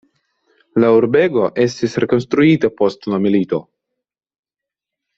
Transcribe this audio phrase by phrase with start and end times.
[0.83, 3.63] La urbego estis rekonstruita post la milito.